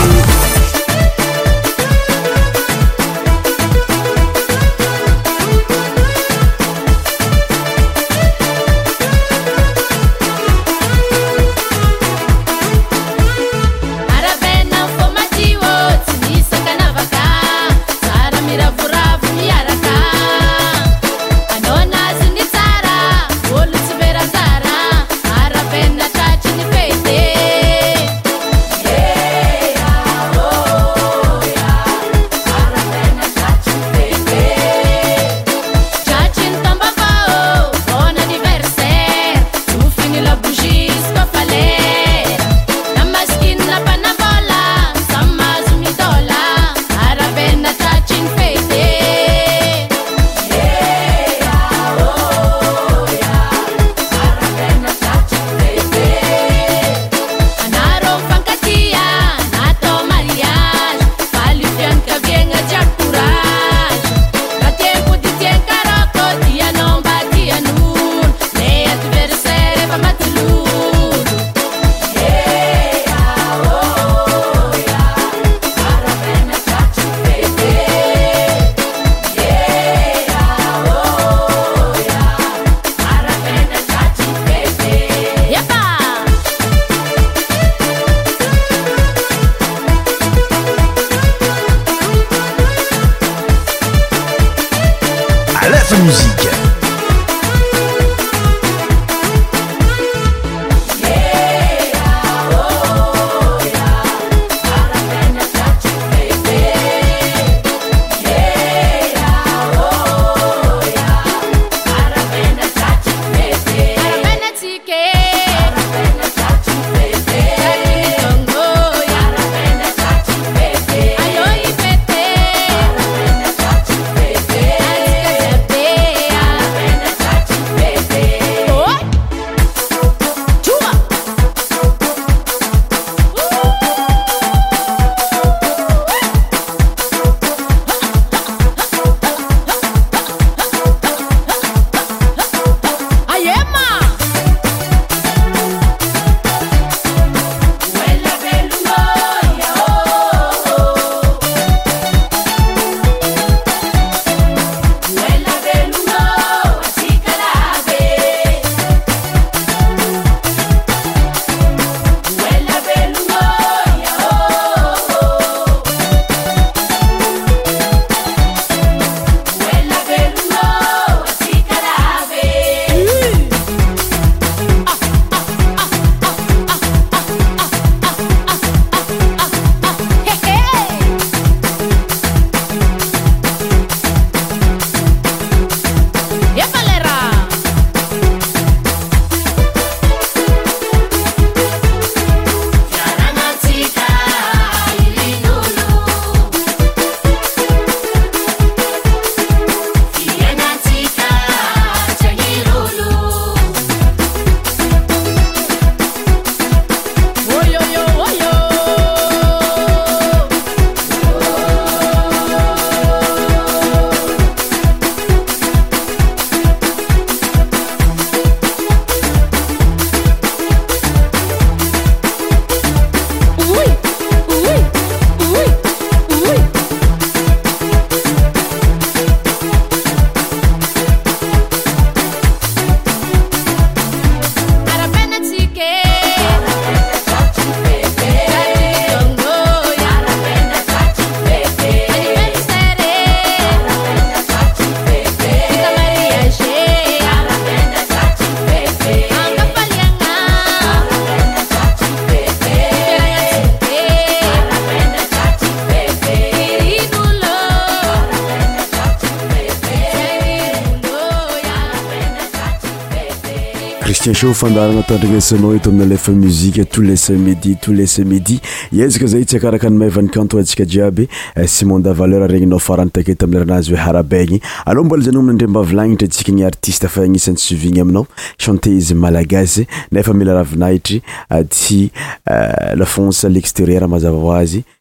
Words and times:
tiso 264.30 264.54
fandarana 264.54 265.02
tandrana 265.02 265.42
san 265.42 265.58
eto 265.76 265.90
aminalfa 265.90 266.32
mi 266.32 266.52
tou 266.86 267.02
le 267.02 267.16
semidi 267.16 267.76
tou 267.82 267.92
le 267.92 268.06
semidi 268.06 268.60
iezaka 268.94 269.26
zay 269.26 269.46
tsy 269.46 269.56
akaraka 269.58 269.90
ny 269.90 269.98
mayvanikant 269.98 270.54
ntsika 270.60 270.86
jiaby 270.86 271.28
eh, 271.58 271.66
symonde 271.68 272.08
valeur 272.14 272.46
regnyna 272.50 272.78
faranytake 272.78 273.34
ta 273.36 273.46
ai 273.50 273.56
eranazy 273.56 273.94
oe 273.94 273.98
harabainy 273.98 274.62
alô 274.86 275.04
mbola 275.04 275.24
zan 275.26 275.42
minandrembavlanitra 275.42 276.26
atsikanyatist 276.28 277.08
fa 277.08 277.24
anisanysviny 277.26 278.00
aminao 278.04 278.28
chant 278.60 278.86
izy 278.86 279.14
malagasy 279.16 279.88
nfa 280.12 280.34
mila 280.34 280.54
ravinaitry 280.54 281.24
eh, 281.52 281.66
ty 281.66 282.12
eh, 282.50 282.94
lafons 282.98 283.44
lexterieur 283.50 284.06
mazava 284.08 284.38
oazy 284.38 284.84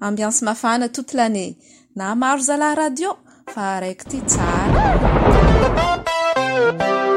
ambiansy 0.00 0.44
mafana 0.44 0.88
toto 0.88 1.16
lanné 1.16 1.56
na 1.96 2.14
maro 2.14 2.40
zalah 2.40 2.74
radio 2.76 3.16
fa 3.52 3.80
raiky 3.80 4.04
ty 4.10 4.18
tsaraeaaheid 4.30 5.02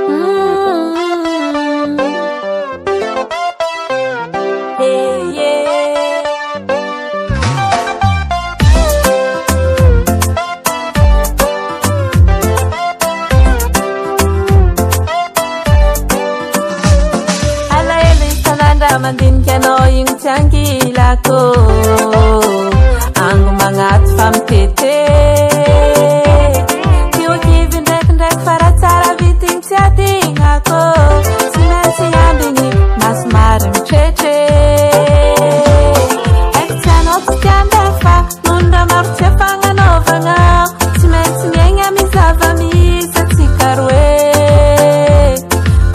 mm. 0.09 0.47
andnikanao 19.09 19.79
igny 19.97 20.15
ty 20.21 20.27
angilako 20.29 21.39
ango 23.19 23.51
manaty 23.59 24.09
famitete 24.17 24.91
kiodivyndrakindraky 27.13 28.37
farazaravitiny 28.45 29.59
siatynako 29.69 30.79
sy 31.53 31.61
mansy 31.71 32.05
amdigny 32.23 32.67
maso 33.01 33.25
marymitretre 33.33 34.35
ekosy 36.61 36.89
anatsy 36.99 37.35
tiandaafa 37.45 38.15
nonda 38.45 38.81
marosiafagnanovagna 38.91 40.35
sy 40.99 41.07
mansynagny 41.13 41.81
amizavamisa 41.89 43.21
tsikaroe 43.33 44.05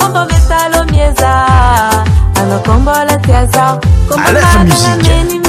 kombô 0.00 0.22
metalo 0.32 0.80
mieza 0.92 1.32
ana 2.42 2.56
kombôlatiazao 2.68 3.74
kombamaaameni 4.12 5.43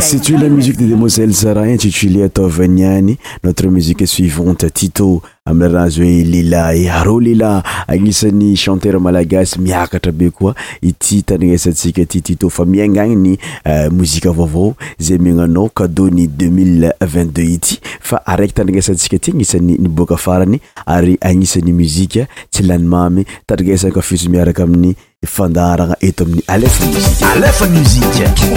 situle 0.00 0.48
musique 0.48 0.78
de 0.78 0.86
demoiselle 0.86 1.34
sara 1.34 1.66
tutuli 1.76 2.22
atavaniany 2.22 3.18
notre 3.44 3.66
musique 3.68 4.06
suivante 4.08 4.70
tito 4.72 5.22
amlanazy 5.44 6.00
hoe 6.00 6.24
lila 6.24 6.62
are 6.94 7.20
lela 7.20 7.62
agnisan'ny 7.86 8.56
chanter 8.56 8.96
malagasy 8.98 9.60
miakatra 9.60 10.10
be 10.12 10.30
koa 10.30 10.54
ity 10.82 11.22
tandrigesatsika 11.22 12.06
ty 12.06 12.22
tito 12.22 12.48
fa 12.48 12.64
miaingany 12.64 13.14
ny 13.16 13.36
euh, 13.66 13.90
mozika 13.92 14.30
vaovao 14.32 14.74
zay 14.98 15.18
miananao 15.18 15.68
kadeau 15.68 16.08
ny 16.10 16.26
deux0il 16.26 16.92
2itdx 17.00 17.50
ity 17.52 17.78
fa 18.00 18.22
araiky 18.26 18.54
tandringesatsika 18.54 19.18
ty 19.18 19.30
agnisany 19.32 19.74
iboka 19.74 20.16
farany 20.16 20.60
ary 20.86 21.18
agnisan'ny 21.20 21.72
muzika 21.72 22.26
tsy 22.50 22.62
lanymamy 22.62 23.24
tadrigesa 23.46 23.90
kafiso 23.90 24.30
miaraka 24.30 24.62
amin'ny 24.62 24.94
efandaharagna 25.26 25.94
eto 26.08 26.20
amin'ny 26.24 26.42
alefa 26.54 26.82
mozik 26.90 27.20
alefa 27.36 27.64
mozikaikncha 27.74 28.48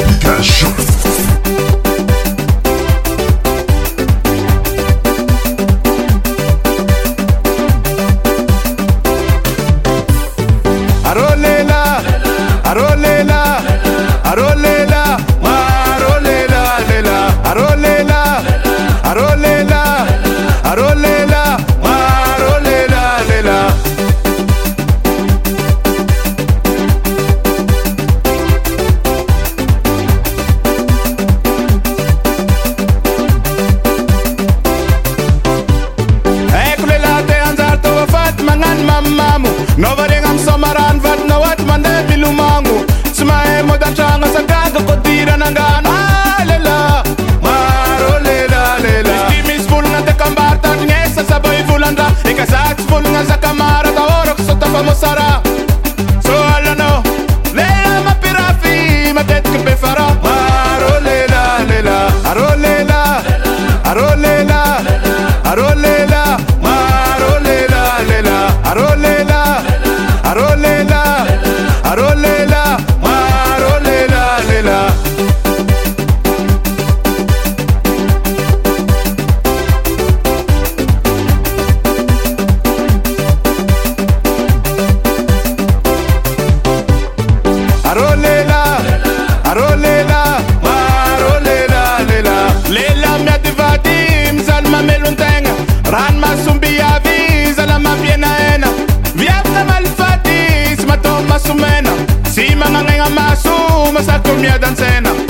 come 103.95 104.09
a 104.11 104.21
con 104.21 104.39
mia 104.39 104.57
danzena 104.57 105.11
eh, 105.11 105.22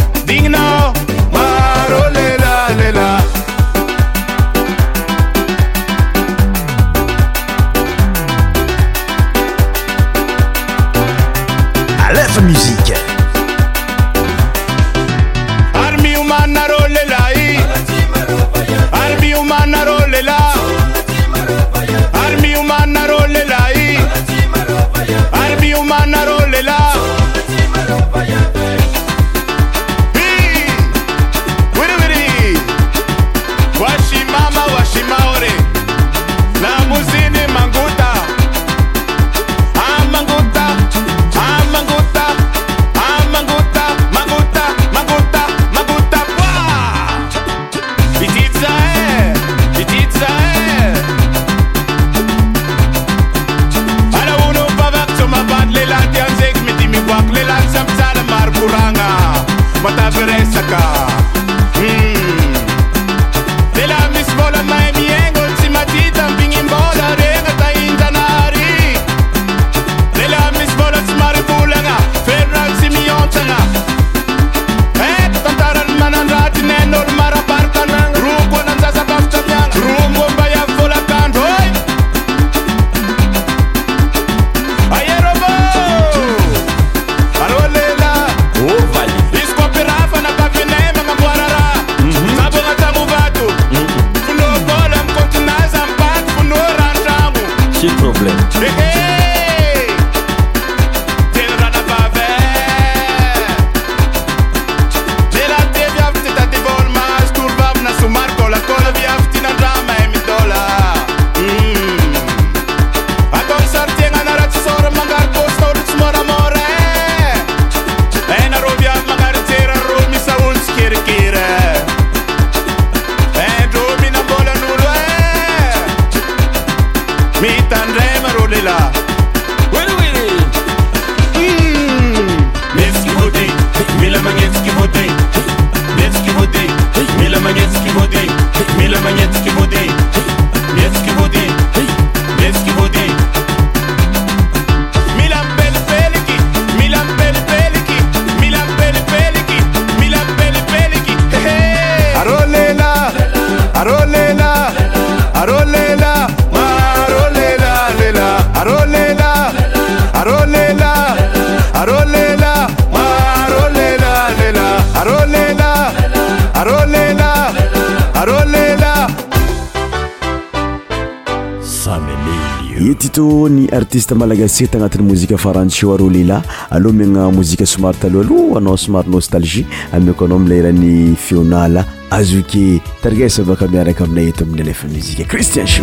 artiste 173.93 174.13
malagastsira 174.17 174.71
tagnatin'ny 174.73 175.05
mozika 175.05 175.38
farantio 175.38 175.93
arô 175.93 176.07
lela 176.09 176.39
aloha 176.73 176.93
migna 176.97 177.27
mozika 177.31 177.63
somaro 177.65 177.93
talohaalo 178.01 178.57
anao 178.57 178.75
somary 178.83 179.07
nostalgie 179.15 179.67
amiako 179.93 180.25
anao 180.25 180.38
amilay 180.41 180.63
rany 180.65 180.91
fionala 181.25 181.85
azoke 182.09 182.63
tarigesa 183.03 183.43
vaka 183.45 183.67
miaraka 183.69 184.05
rona 184.09 184.23
eto 184.31 184.45
amin'ny 184.50 184.63
alefa 184.65 184.88
mozika 184.95 185.29
cristien 185.29 185.67
si 185.69 185.81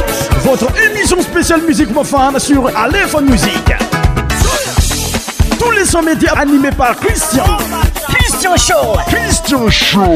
Votre 0.42 0.68
émission 0.88 1.20
spéciale 1.20 1.60
musique 1.66 1.92
profane 1.92 2.38
sur 2.38 2.66
Aléphone 2.74 3.28
Music. 3.30 3.72
Tous 5.58 5.70
les 5.72 5.84
sons 5.84 6.00
médias 6.00 6.32
animés 6.32 6.70
par 6.74 6.96
Christian. 6.96 7.44
Christian 8.08 8.56
Show. 8.56 8.98
Christian 9.06 9.68
Show. 9.68 10.14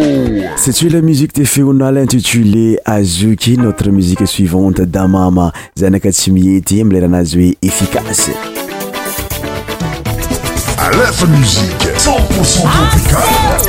C'est 0.57 0.83
la 0.89 1.03
musique 1.03 1.35
de 1.35 1.45
Fiona 1.45 1.89
intitulée 1.89 2.79
Azuki. 2.87 3.59
Notre 3.59 3.91
musique 3.91 4.27
suivante, 4.27 4.81
Damama. 4.81 5.53
Zanakatsumi 5.79 6.63
Team, 6.63 6.91
Leranazui 6.91 7.59
efficace. 7.61 8.31
Aleph 10.79 11.27
Musique, 11.29 11.89
100% 11.99 13.68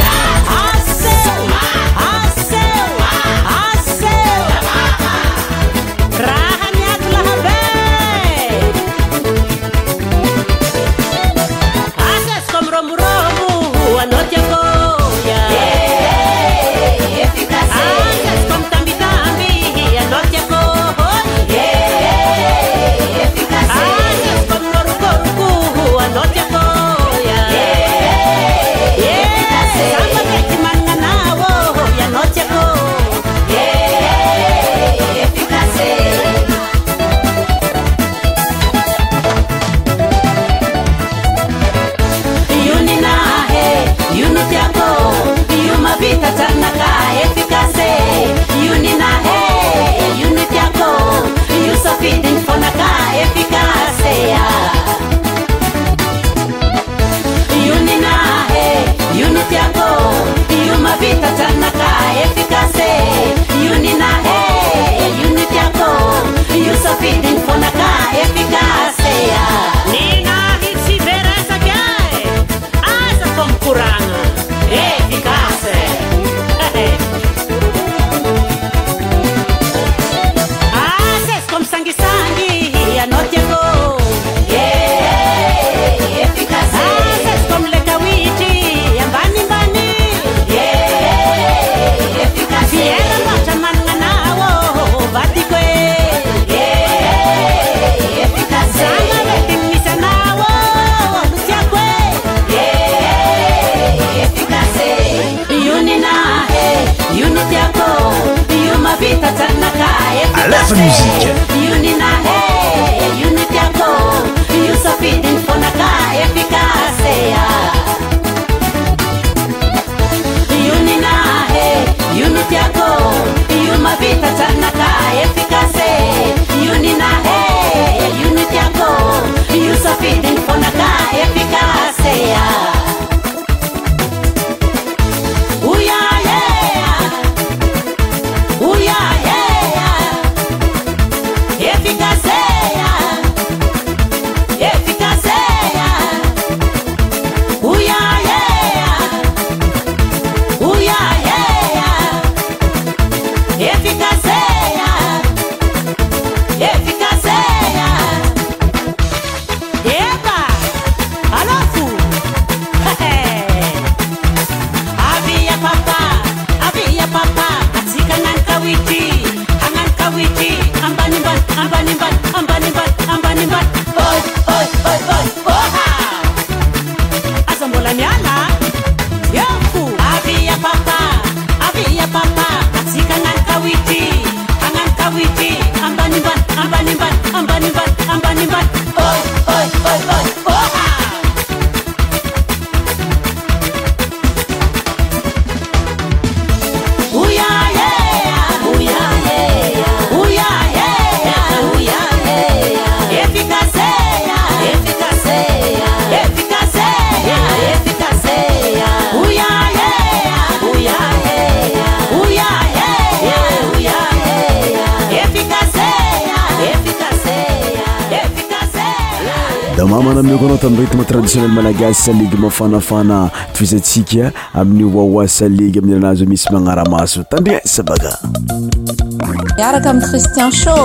malagas 221.38 221.98
saligy 222.06 222.38
mafanafana 222.42 223.30
fizatsika 223.54 224.32
amin'ny 224.54 224.90
oaoa 225.00 225.28
salige 225.28 225.80
ami'ilanazy 225.80 226.24
o 226.24 226.26
misy 226.30 226.50
manaramaso 226.54 227.24
tandriai 227.30 227.68
sabakamiaraka 227.68 229.90
ami 229.90 230.02
christian 230.06 230.52
sho 230.52 230.76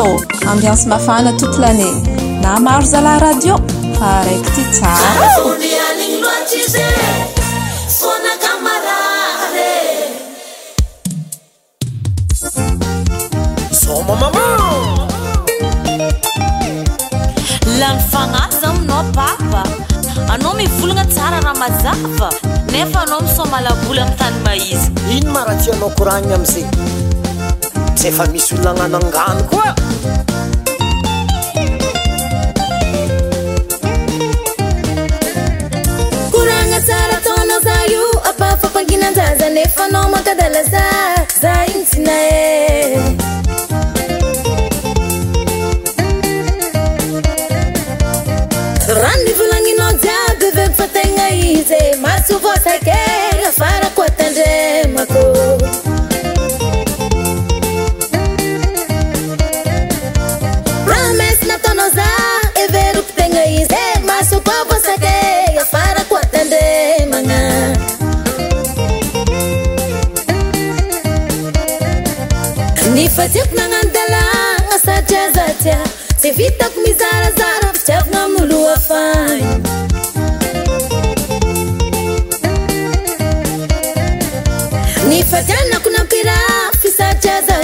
ambiansy 0.48 0.88
mafana 0.88 1.33
toto 1.33 1.59
lané 1.59 1.88
na 2.42 2.61
maro 2.61 2.85
zala 2.87 3.18
radio 3.18 3.61
aaiktya 4.02 4.64
anao 20.30 20.54
mivolagna 20.54 21.04
tsara 21.04 21.40
raha 21.42 21.54
majava 21.60 22.28
nefa 22.72 22.98
anao 23.06 23.20
misomalaboly 23.22 24.00
ami'ny 24.04 24.18
tany 24.20 24.38
maizy 24.44 24.88
ino 25.16 25.30
mara 25.37 25.54
ti 25.62 25.70
anao 25.74 25.90
koranina 25.98 26.34
amizagy 26.40 26.68
tsy 27.96 28.06
efa 28.10 28.24
misy 28.32 28.54
olon 28.58 28.78
agnano 28.82 28.98
angano 29.06 29.42
koa 29.50 29.70
korana 36.32 36.78
sara 36.88 37.14
ataonao 37.20 37.60
zah 37.66 37.82
io 37.94 38.06
afafampanginanjaza 38.30 39.48
nefa 39.58 39.84
nao 39.92 40.08
makadalaza 40.16 40.87
za 41.40 41.54
iny 41.74 41.87
sina 41.92 42.12
a 43.20 43.23
ze 51.64 51.96
masovôsakea 51.96 53.48
farako 53.59 54.03
atndremako 54.05 55.22
ramesy 60.90 61.44
natanaoza 61.48 62.09
everoko 62.62 63.09
tegna 63.16 63.42
izy 63.61 63.83
masokôvôsakea 64.11 65.64
farako 65.72 66.14
atandremana 66.24 67.40
nyfaziako 72.94 73.55
nagnano 73.57 73.81
dalana 73.96 74.77
satriazaia 74.87 75.81
sy 76.20 76.33
vitako 76.38 76.77
mizarazara 76.85 77.63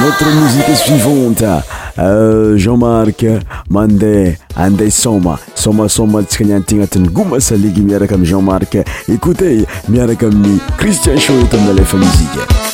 notre 0.00 0.30
mosika 0.32 0.74
suivante 0.76 1.44
euh, 1.98 2.56
jean-mark 2.56 3.24
mandeh 3.68 4.38
andeha 4.56 4.90
soma 4.90 5.38
soma 5.54 5.88
soma 5.88 6.22
tsika 6.22 6.44
gnian 6.44 6.62
tignatiny 6.62 7.08
gomasaligy 7.10 7.80
miaraka 7.82 8.14
amii 8.14 8.26
jean-mark 8.26 8.74
ekoutey 9.08 9.64
miaraka 9.88 10.26
aminni 10.26 10.58
christian 10.78 11.18
show 11.18 11.42
tanalefa 11.50 11.96
mozika 11.96 12.73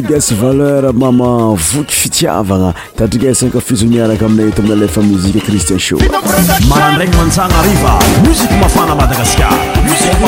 gasy 0.00 0.34
valeur 0.42 0.94
mama 0.94 1.54
voky 1.72 1.94
fitsiavagna 1.94 2.74
tadrikasanka 2.98 3.60
fiso 3.60 3.86
miaraka 3.86 4.26
aminay 4.26 4.50
to 4.52 4.62
aminy 4.62 4.80
lefa 4.80 5.00
muzika 5.02 5.38
kristien 5.40 5.78
shomanandrany 5.78 7.16
mantsanariva 7.16 7.94
msik 8.30 8.50
mafana 8.60 8.94
madagasaafaamaaa 8.94 10.24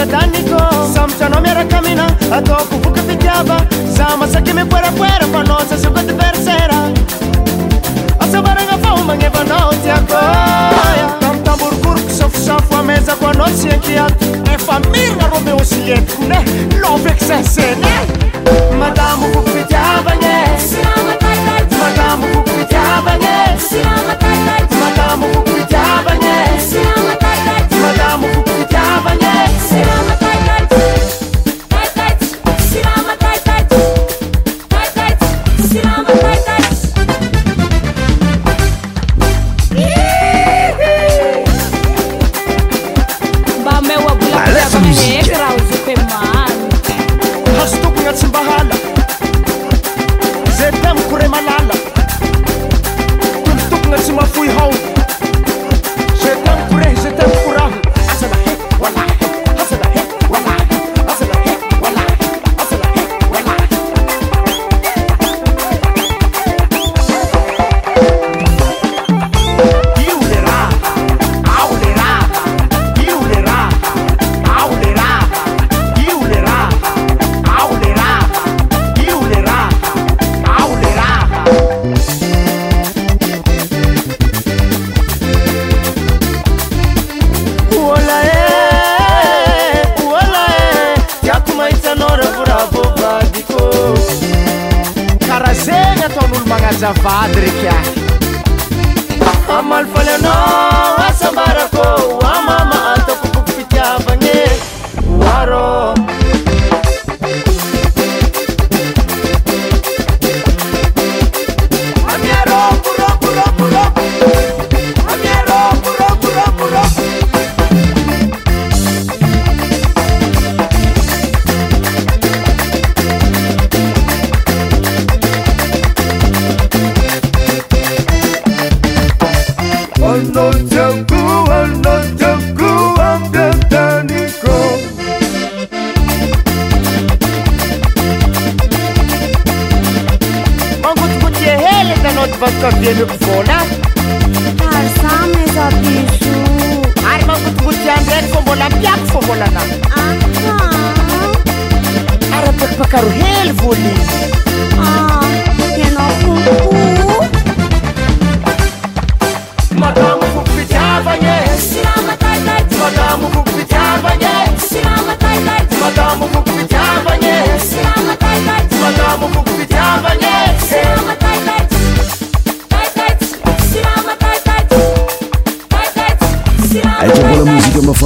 ôsamotranao 0.00 1.38
oh. 1.38 1.40
miarakamina 1.44 2.06
ataokovoka 2.34 3.02
fitiaba 3.02 3.60
za 3.96 4.16
masake 4.16 4.52
mekoerakoera 4.52 5.26
fanao 5.32 5.60
sasikodiversera 5.70 6.78
asabaragna 8.20 8.78
fa 8.82 8.96
magnevanao 9.06 9.72
tiakô 9.74 10.16
am 11.30 11.38
tamborokoro 11.44 12.00
kosafosafo 12.06 12.76
amezako 12.76 13.26
anao 13.28 13.48
siankia 13.48 14.06
efa 14.54 14.78
mirigna 14.80 15.28
rombe 15.34 15.52
osiletikone 15.52 16.28
na 16.80 16.98
beky 17.04 17.24
zezen 17.24 17.78
madamo 18.78 19.28
boko 19.34 19.50
fitiabagne 19.50 21.19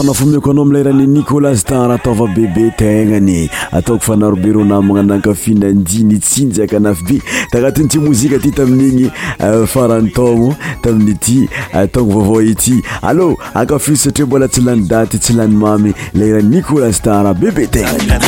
nafo 0.06 0.26
meko 0.26 0.50
anao 0.50 0.62
amle 0.64 0.82
rahani 0.82 1.06
nicolas 1.06 1.64
tara 1.64 1.94
ataova 1.94 2.26
bebe 2.26 2.70
tegnany 2.76 3.48
ataoko 3.72 4.02
fanarobe 4.04 4.52
rô 4.52 4.62
namana 4.64 5.02
nankafinandiny 5.02 6.18
tsinjiaka 6.20 6.76
anafy 6.76 7.04
be 7.04 7.22
de 7.52 7.58
anatin''ty 7.58 7.98
mozika 7.98 8.38
ty 8.38 8.50
tamin'igny 8.50 9.10
euh, 9.40 9.66
farany 9.66 10.10
taono 10.12 10.54
taminy 10.82 11.10
euh, 11.10 11.14
ity 11.14 11.48
atano 11.72 12.06
vavao 12.06 12.42
ity 12.42 12.82
allô 13.02 13.36
akafio 13.54 13.96
satri 13.96 14.24
mbola 14.26 14.48
tsy 14.48 14.60
lany 14.62 14.86
daty 14.86 15.18
tsy 15.18 15.32
lany 15.34 15.56
mamy 15.56 15.94
lerahny 16.14 16.50
nikolas 16.56 17.00
tara 17.02 17.32
bebe 17.34 17.66
tegna 17.66 18.20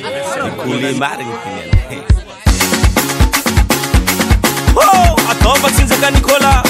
ô 4.74 4.82
atava 5.30 5.68
tsinjaka 5.74 6.10
nikola 6.10 6.62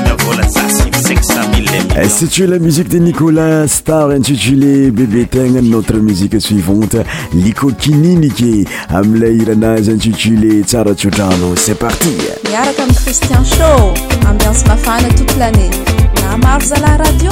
si 2.06 2.26
tue 2.28 2.46
la 2.46 2.58
musique 2.58 2.88
de 2.88 2.98
nicolas 2.98 3.64
star 3.66 4.10
intitulé 4.10 4.90
bebe 4.90 5.28
tegna 5.28 5.60
notre 5.60 5.94
musique 5.98 6.40
suivante 6.40 7.02
liko 7.32 7.72
kininike 7.72 8.66
amilay 8.88 9.34
iranazy 9.36 9.90
intitulé 9.90 10.62
tsara 10.64 10.94
tsodrano 10.94 11.54
c'est 11.56 11.74
parti 11.74 12.08
miaraka 12.48 12.84
amiy 12.84 12.94
christian 13.04 13.44
show 13.44 13.92
ambianse 14.30 14.64
mafana 14.68 15.08
tot 15.14 15.36
lane 15.38 15.70
namaro 16.30 16.64
za 16.64 16.76
la 16.78 16.96
radio 16.98 17.30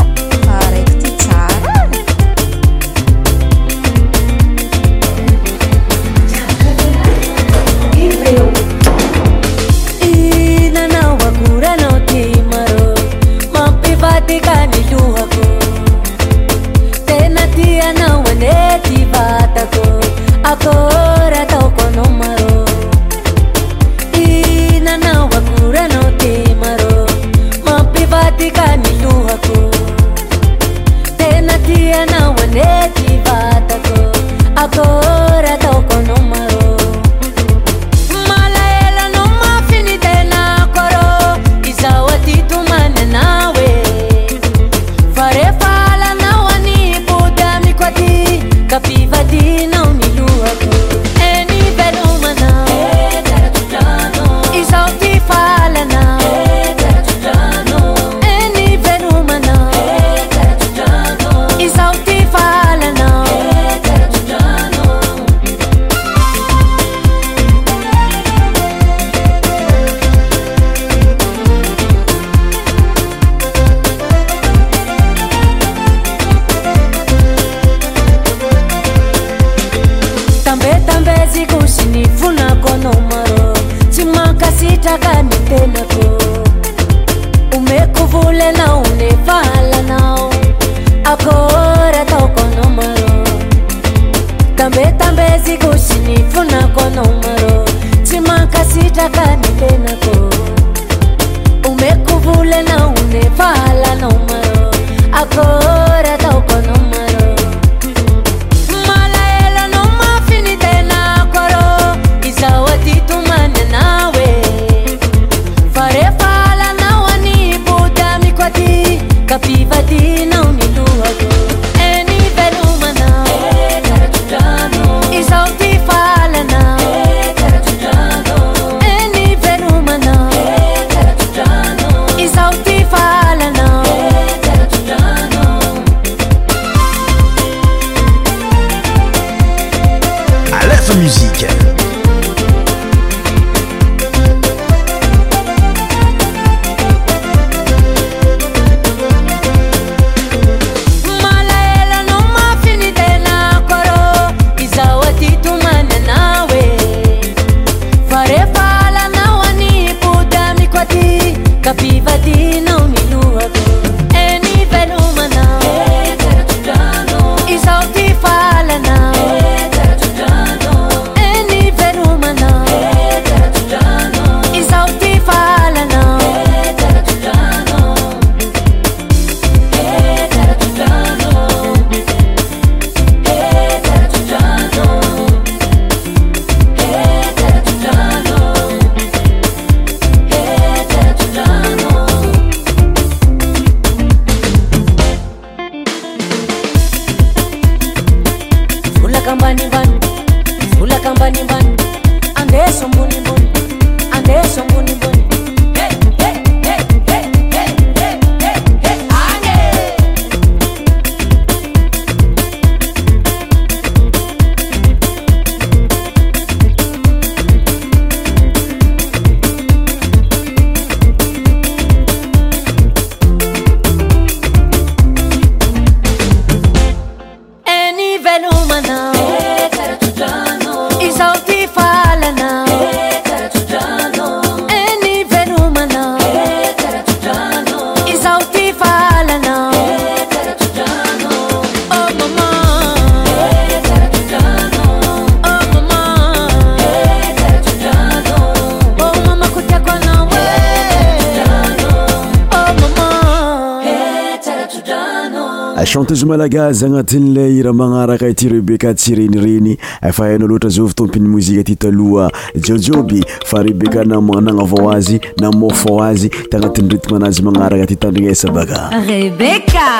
agazy 256.46 256.84
agnatin'ley 256.86 257.62
raha 257.62 257.74
magnaraka 257.74 258.28
ity 258.30 258.48
rebeka 258.48 258.94
tsyrenireny 259.00 259.72
efa 260.10 260.24
hainao 260.26 260.48
loatra 260.48 260.70
zao 260.76 260.86
vitompiny 260.90 261.28
mozika 261.28 261.64
ty 261.66 261.74
taloha 261.76 262.26
jiojioby 262.54 263.22
fa 263.50 263.62
rebeka 263.62 264.04
nanagnava 264.04 264.94
azy 264.96 265.18
na 265.40 265.50
mofa 265.50 265.90
azy 266.08 266.30
tiagnatin'nyreti 266.50 267.12
manazy 267.14 267.42
magnaraka 267.46 267.86
ty 267.90 267.96
tandrinesa 267.98 268.48
baka 268.48 268.90
rebeca 269.08 269.90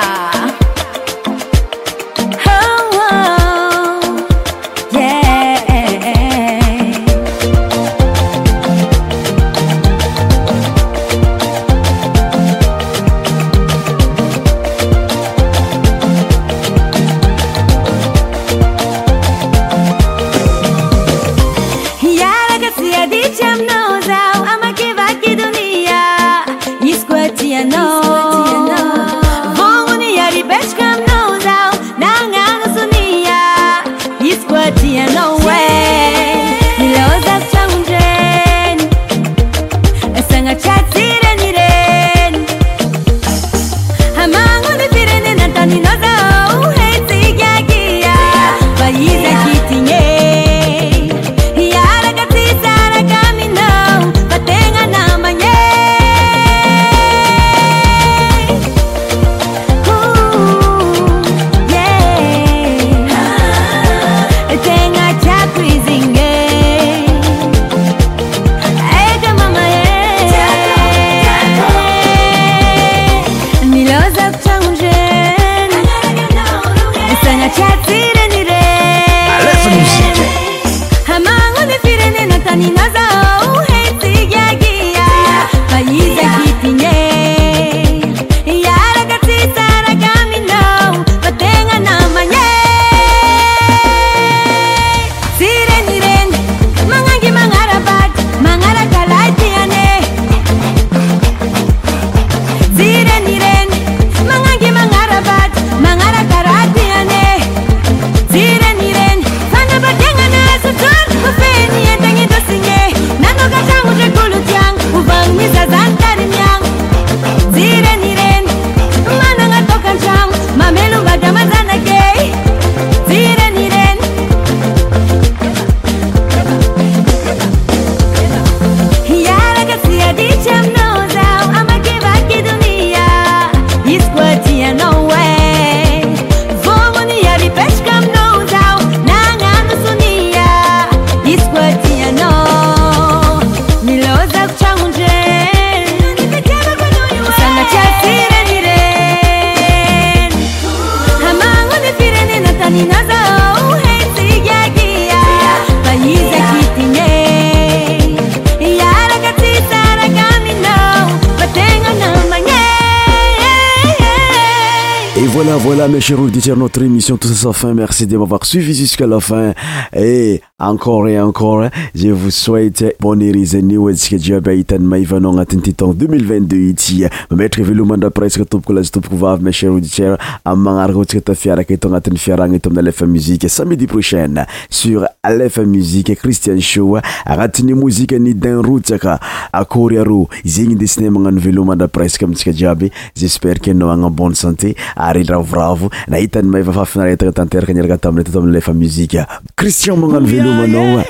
mcauditeur 166.15 166.55
notre 166.55 166.83
émission 166.83 167.17
tousa 167.17 167.33
sa 167.33 167.51
fin 167.51 167.73
merci 167.73 168.07
de 168.07 168.15
mavoir 168.15 168.45
suivi 168.45 168.73
jusq' 168.73 169.01
à 169.01 169.07
la 169.07 169.19
fin 169.19 169.51
eh 169.93 170.39
encore 170.57 171.05
et 171.09 171.19
encore 171.19 171.65
ze 171.93 172.07
vous 172.15 172.31
soeite 172.31 172.95
bonerisanio 173.03 173.89
antsika 173.91 174.17
ji 174.27 174.39
by 174.39 174.51
ahitany 174.53 174.87
maivanao 174.93 175.33
agnatiny 175.33 175.61
ititono 175.65 175.91
2022 175.99 176.61
itya 176.69 177.09
mametraka 177.29 177.67
velomandra 177.67 178.09
presque 178.09 178.47
tomboko 178.47 178.73
laza 178.77 178.91
toboko 178.95 179.17
vavy 179.25 179.43
macher 179.49 179.67
auditer 179.69 180.15
am'magnaraka 180.45 180.99
o 180.99 181.03
tsika 181.03 181.21
tafiaraka 181.33 181.73
eto 181.75 181.89
agnatin'ny 181.91 182.17
fiarahagna 182.23 182.55
eto 182.61 182.69
amina 182.69 182.83
lefa 182.87 183.05
muzique 183.05 183.49
samedi 183.49 183.85
prochaine 183.85 184.45
sur 184.69 185.03
lefa 185.29 185.61
muzika 185.65 186.15
cristian 186.15 186.61
shoa 186.61 187.01
agnatin'ny 187.25 187.73
mozika 187.75 188.19
ny 188.19 188.33
dinrotsaka 188.33 189.19
akôry 189.53 189.99
arô 189.99 190.27
zyegny 190.45 190.75
desine 190.77 191.09
magnano 191.09 191.39
velomara 191.41 191.87
presque 191.87 192.23
amitsika 192.25 192.51
jiaby 192.53 192.91
jespere 193.15 193.59
ke 193.59 193.73
nao 193.73 193.91
agnambony 193.91 194.35
santé 194.35 194.75
ary 194.95 195.23
ravoravo 195.23 195.89
nahitany 196.07 196.47
mahefafafinaretana 196.47 197.31
tanteraka 197.31 197.73
niraka 197.73 197.97
taminy 197.97 198.21
atato 198.23 198.39
ami 198.39 198.51
lefa 198.51 198.73
muzika 198.73 199.27
kristian 199.55 199.97
magnano 199.99 200.27
velomanao 200.27 201.03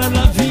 para 0.00 0.08
na 0.08 0.24
vida. 0.32 0.49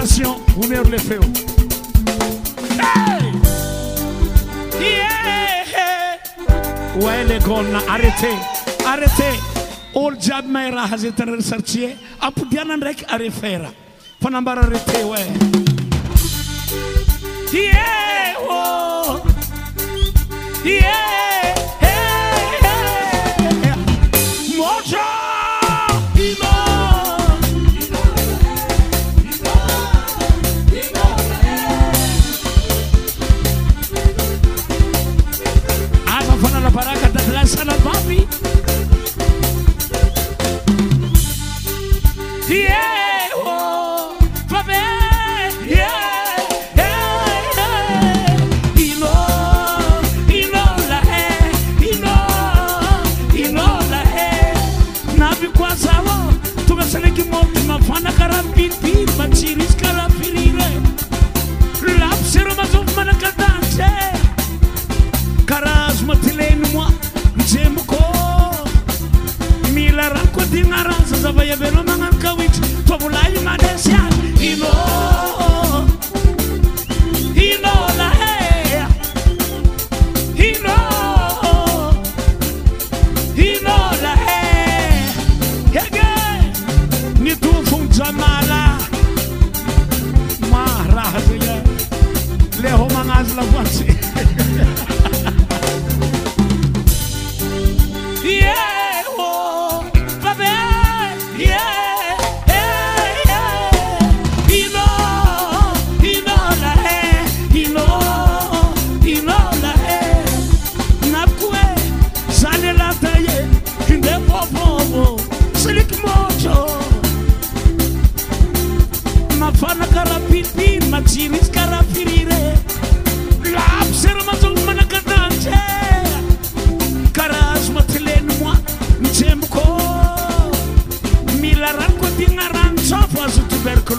conversation, 0.00 0.40
o 0.62 0.66
meu 0.66 0.82
lefeu. 0.88 1.20
Hey! 2.72 3.32
Yeah! 4.80 6.18
Ouais, 7.02 7.24
les 7.28 7.38
gars, 7.38 7.78
arrêtez, 7.88 8.38
arrêtez. 8.86 9.38
All 9.94 10.16
job 10.20 10.44
mais 10.46 10.70
rahaze 10.70 11.12
terre 11.16 11.36
sartie, 11.40 11.88
apudianan 12.20 12.80
rek 12.82 13.04
arefera. 13.08 13.70
Panambar 14.20 14.58
arrêtez, 14.58 15.04
ouais. 15.04 15.26
Yeah! 17.52 18.34
Oh! 18.48 19.20
Yeah! 20.64 20.99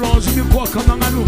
gonna 0.01 0.31
me 0.35 0.43
bois 0.51 0.65
comme 0.73 0.89
un 1.01 1.09
loup. 1.11 1.25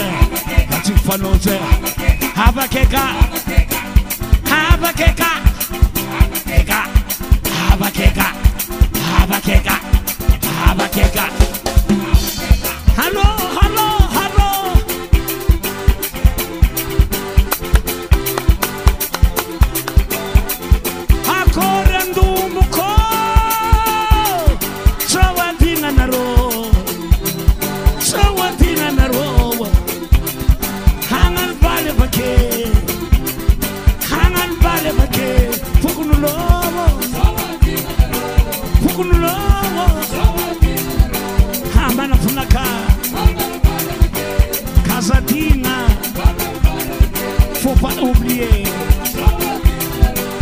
nothing 0.71 0.97
fanote. 0.97 1.96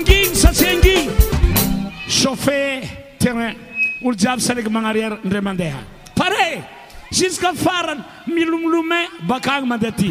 nging 0.00 0.34
sate 0.34 0.72
ngin 0.74 1.10
chauffeut 2.08 2.82
terrain 3.18 3.56
our 4.04 4.14
jab 4.16 4.40
sa 4.40 4.54
ɗeg 4.54 4.66
maggarière 4.68 5.18
nrema 5.24 5.52
nde 5.54 5.70
ha 5.70 5.80
parey 6.16 6.58
jusque 7.12 7.52
faran 7.56 7.98
mi 8.26 8.44
lumloume 8.44 9.00
bakag 9.28 9.64
ma 9.68 9.76
ndaty 9.76 10.10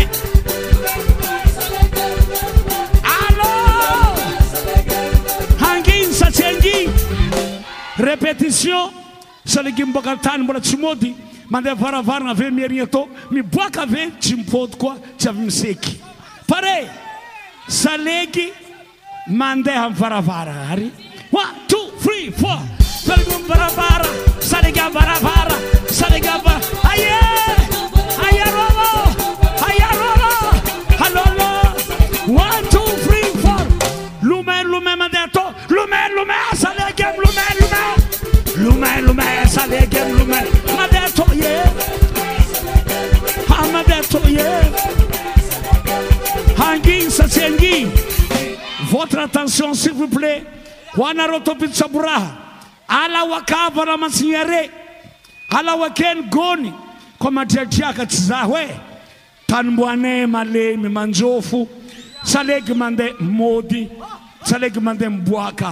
tio 8.33 8.91
salegy 9.45 9.83
mbokatany 9.85 10.43
mbola 10.43 10.59
tsy 10.61 10.77
mody 10.77 11.15
mandeha 11.49 11.75
varavarana 11.75 12.31
ave 12.31 12.49
mierina 12.49 12.83
atao 12.83 13.07
miboaka 13.31 13.81
ave 13.83 14.11
tsy 14.19 14.35
mipoty 14.35 14.77
koa 14.77 14.95
tsy 15.17 15.29
avy 15.29 15.39
miseky 15.45 15.99
pare 16.47 16.89
salegy 17.67 18.53
mandeha 19.27 19.85
amvaravara 19.85 20.69
aryt 20.71 20.93
fr 21.99 22.11
f 22.31 22.41
m 22.43 23.51
aravara 23.51 24.05
sae 24.41 24.71
aaraara 24.79 26.50
satsia 47.09 47.89
vtre 48.89 49.23
attention 49.23 49.73
svopla 49.73 50.41
nartop-saborha 50.95 52.37
laakvalamatsinré 52.89 54.69
laakeny 55.63 56.23
gony 56.29 56.73
komtriatriaka 57.19 58.05
tsy 58.09 58.21
zho 58.27 58.79
tanyboan 59.47 60.27
malemy 60.29 60.89
manjôfo 60.89 61.67
salegymane 62.23 63.07
môdy 63.19 63.89
sgy 64.45 64.79
manemboaka 64.79 65.71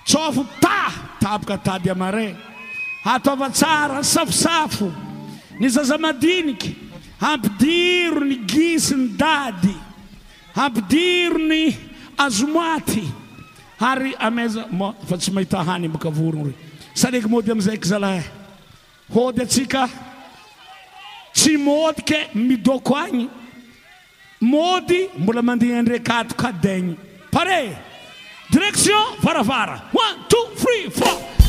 tsofo 0.07 0.43
ta 0.61 0.83
tapaka 1.19 1.57
tady 1.65 1.89
amaray 1.95 2.33
atova 3.13 3.49
tsara 3.49 4.03
safosafo 4.13 4.87
ny 5.59 5.67
zazamadiniky 5.75 6.75
ampidiro 7.31 8.21
ny 8.29 8.35
gisyny 8.49 9.07
dady 9.21 9.73
ampidiro 10.63 11.37
ny 11.51 11.63
azomaty 12.17 13.03
ary 13.79 14.15
ameza 14.27 14.65
mo 14.71 14.93
fa 15.07 15.17
tsy 15.17 15.31
mahita 15.31 15.63
hanybokavorogno 15.63 16.49
r 16.49 16.53
saleg 16.95 17.25
mody 17.29 17.51
amzaky 17.51 17.85
zalah 17.91 18.21
hôdy 19.13 19.41
atsika 19.43 19.89
ymôdy 21.49 22.01
ky 22.05 22.15
e, 22.21 22.27
midokoagny 22.37 23.25
môdy 24.41 25.09
mbola 25.17 25.41
mandindrekato 25.41 26.35
ka 26.37 26.51
daigny 26.53 26.97
pare 27.33 27.77
direction 28.51 29.15
varavar 29.21 29.81
oe 29.95 30.09
tw 30.29 30.35
e 30.69 30.89
fma 30.91 31.09
e 31.09 31.13
e 31.37 31.41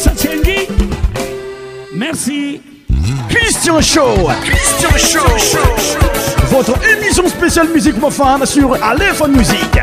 satngmrci 0.00 2.79
Christian 3.28 3.80
Show. 3.80 4.14
Christian 4.42 5.38
Show. 5.38 5.98
Votre 6.46 6.74
émission 6.90 7.26
spéciale 7.28 7.68
musique 7.68 7.96
mofane 7.96 8.44
sur 8.46 8.82
Aléphone 8.82 9.36
Musique. 9.36 9.78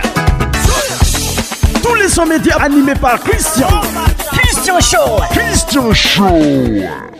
Tous 1.83 1.93
les 1.95 2.09
100 2.09 2.25
médias 2.27 2.57
animés 2.61 2.95
par 2.95 3.19
Christian. 3.21 3.69
Christian 4.31 4.79
Show. 4.79 5.21
Christian 5.31 5.93
Show. 5.93 7.15